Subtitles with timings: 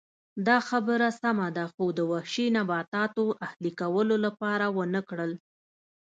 [0.47, 5.31] دا خبره سمه ده خو د وحشي نباتاتو اهلي کولو لپاره ونه کړل